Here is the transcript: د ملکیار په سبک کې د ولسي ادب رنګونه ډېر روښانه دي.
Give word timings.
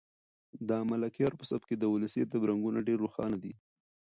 د 0.67 0.69
ملکیار 0.91 1.33
په 1.37 1.43
سبک 1.49 1.67
کې 1.69 1.75
د 1.79 1.83
ولسي 1.93 2.19
ادب 2.25 2.41
رنګونه 2.49 2.79
ډېر 2.87 2.97
روښانه 3.05 3.37
دي. 3.43 3.53